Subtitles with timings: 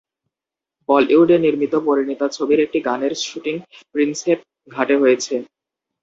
[0.89, 3.55] বলিউডে নির্মিত পরিণীতা ছবির একটি গানের শ্যুটিং
[3.91, 4.39] প্রিন্সেপ
[4.71, 5.33] ঘাটে হয়েছে।